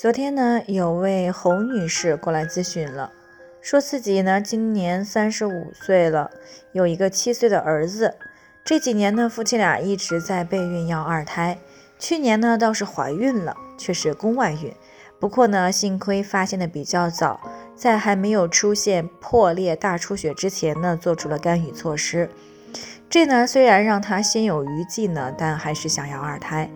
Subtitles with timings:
[0.00, 3.10] 昨天呢，有位侯女士过来咨询了，
[3.60, 6.30] 说自己呢今年三十五岁了，
[6.70, 8.14] 有一个七岁的儿子。
[8.64, 11.58] 这几年呢，夫妻俩一直在备孕要二胎。
[11.98, 14.72] 去年呢倒是怀孕了，却是宫外孕。
[15.18, 17.40] 不过呢，幸亏发现的比较早，
[17.74, 22.30] 在还没有出现破裂大出血之前呢，做出了干预措施。
[23.10, 26.70] 这呢虽然让她心有余悸呢，但还是想要二胎。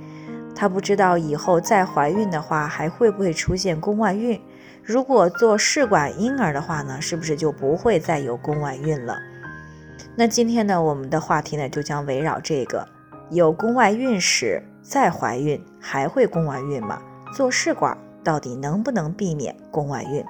[0.55, 4.41] 她不知道以后再怀孕的话，还会不会出现宫外孕？
[4.83, 9.19] 如果做试管婴儿的话呢，是不是就不会再有宫外孕了？
[10.17, 12.86] 那今天呢，我们的话题呢，就将围绕这个：
[13.31, 17.00] 有宫外孕时再怀孕，还会宫外孕吗？
[17.34, 20.25] 做试管到底能不能避免宫外孕？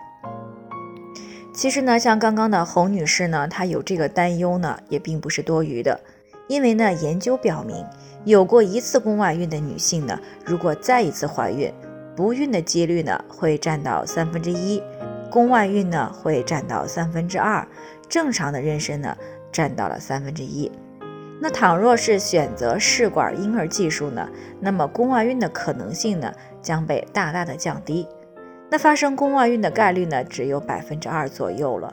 [1.55, 6.01] 其实呢，像刚刚的侯女士呢，她有这个担忧呢，也并不是多余的，
[6.48, 7.85] 因为呢，研究表明。
[8.25, 11.73] 有过一次宫外孕的女性呢，如果再一次怀孕，
[12.15, 14.81] 不孕的几率呢会占到三分之一，
[15.29, 17.67] 宫外孕呢会占到三分之二，
[18.09, 19.17] 正常的妊娠呢
[19.51, 20.70] 占到了三分之一。
[21.41, 24.29] 那倘若是选择试管婴儿技术呢，
[24.61, 26.33] 那么宫外孕的可能性呢
[26.63, 28.07] 将被大大的降低，
[28.70, 31.93] 那发生宫外孕的概率呢只有百分之二左右了。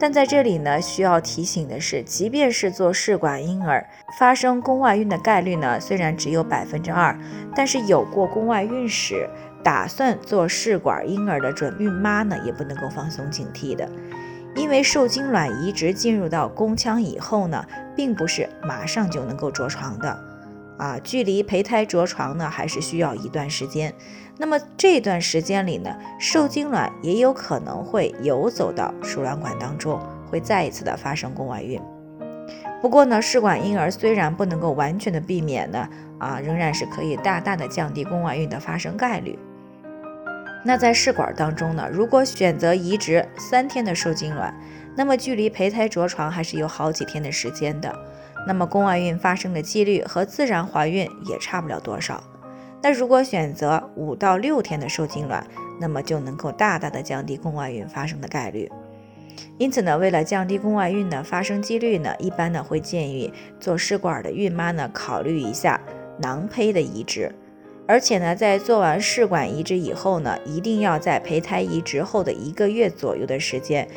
[0.00, 3.84] 但在这里呢，需要提醒的是，即便是做试管婴儿，
[4.18, 7.18] 发生宫外孕的概率呢，虽然只有百分之二，
[7.54, 9.28] 但是有过宫外孕史，
[9.64, 13.88] 打算做试管婴儿的准孕妈呢，也不能够放松警惕的，
[14.54, 17.64] 因为受精卵移植进入到宫腔以后呢，
[17.96, 20.27] 并不是马上就能够着床的。
[20.78, 23.92] 啊，距离胚胎着床呢，还是需要一段时间。
[24.38, 30.00] 那么这段时间里呢，受精卵也有可能会游走到输卵管当中，
[30.30, 31.80] 会再一次的发生宫外孕。
[32.80, 39.36] 不过呢，试管婴儿虽然不能够完全的避免呢，啊，仍然是可以大大的降低宫外孕的发生概率。
[40.64, 44.54] 那在试管当中呢，如果选择移植三天的受精卵，
[44.94, 47.92] 那么距离胚胎着床还是有好几天的时间的。
[48.46, 52.22] 那么宫外孕发生的几率和自然怀孕也差不了多少。
[52.80, 55.46] 那如果选择五到六天的受精卵，
[55.80, 58.70] 那么就能够大大的降低宫外孕发生的概率。
[59.56, 65.80] 因此呢，为了降低宫外孕的发生几率呢，一般呢会建议做试管的孕妈呢考虑一下
[66.20, 67.34] 囊胚的移植。
[67.86, 73.88] 而且呢，在做完试管移植以后呢，一定要在胚胎移植后的一个月左右的时间。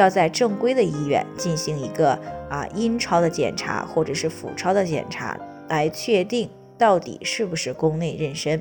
[0.00, 2.18] 要在正规的医院进行一个
[2.48, 5.38] 啊阴超的检查或者是腹超的检查，
[5.68, 8.60] 来确定到底是不是宫内妊娠。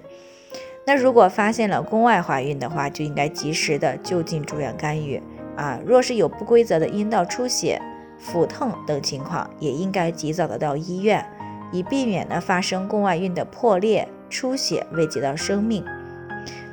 [0.86, 5.22] 那如果发现了宫外怀孕的话，就应该及时的就近住院干预
[5.56, 5.80] 啊。
[5.86, 7.80] 若是有不规则的阴道出血、
[8.18, 11.24] 腹痛等情况，也应该及早的到医院，
[11.72, 15.86] 以避免呢发生宫外孕的破裂、出血，危及到生命。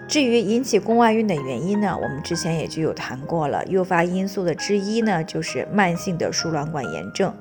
[0.08, 3.64] 至于引起宫外孕的原因呢，我们之前也就有谈过了。
[3.66, 7.34] 诱发因素的之一呢，就是慢性的输卵管炎症。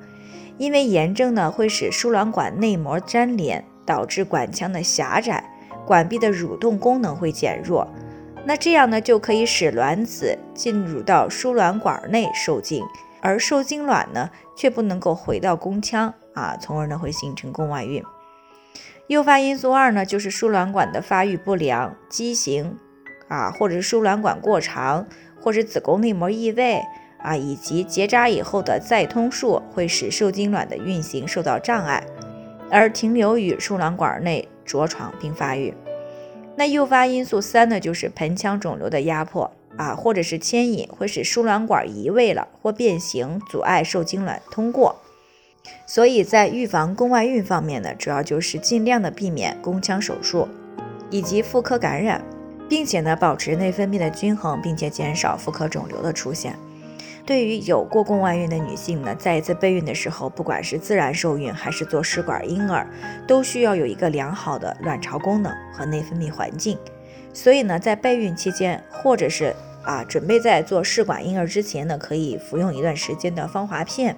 [0.58, 5.44] 因为炎症呢，会使输卵管内膜粘连，导致管腔的狭窄，
[5.86, 7.88] 管壁的蠕动功能会减弱。
[8.46, 12.84] 那这样呢，就可以使卵子进入到输卵管内受精，
[13.22, 18.04] 而受精卵呢，却不能够回到宫腔啊，从而呢，会形成宫外孕。
[19.08, 22.76] 诱发因素二呢，就是输卵管的发育不良、畸形
[23.28, 25.06] 啊，或者是输卵管过长，
[25.40, 26.82] 或者子宫内膜异位
[27.20, 32.04] 啊，以及结扎以后的再通术，会使受精卵的运行受到障碍，
[32.72, 35.76] 而停留于输卵管内着床并发育。
[36.56, 44.96] 那诱发因素三呢，就是盆腔肿瘤的压迫啊，或者是牵引，会使输卵管移位了或变形，阻碍受精卵通过。
[45.86, 50.48] 所以在预防宫外孕方面呢，主要就是尽量的避免宫腔手术
[51.10, 52.24] 以及妇科感染，
[52.68, 56.56] 并且呢保持内分泌的均衡，并且减少妇科肿瘤的出现。
[57.26, 62.88] 对于有过宫外孕的女性呢，在一次备孕的时候，不管是自然受孕还是做试管婴儿，
[63.28, 66.78] 都需要有一个良好的卵巢功能和内分泌环境。
[67.34, 74.16] 所以呢，在备孕期间，或者是啊准备在做试管婴儿之前呢，可以服用一段时间的芳华片。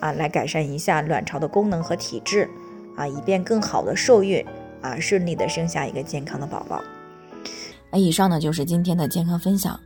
[0.00, 2.48] 啊，来改善一下卵巢的功能和体质，
[2.96, 4.44] 啊，以便更好的受孕，
[4.80, 6.82] 啊，顺利的生下一个健康的宝宝。
[7.90, 9.78] 那以上呢就是今天的健康分享。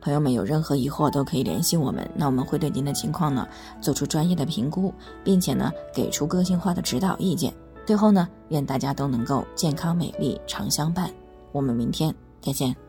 [0.00, 3.46] 朋友们有任何疑惑都可以联系我们，那我们会对您的情况呢
[3.80, 4.94] 做出专业的评估，
[5.24, 7.52] 并且呢给出个性化的指导意见。
[7.84, 11.10] 最后呢，愿大家都能够健康美丽常相伴。
[11.50, 12.87] 我们明天再见。